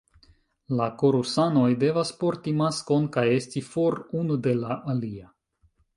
[0.79, 5.31] La korusanoj devas porti maskon kaj esti for unu de la alia.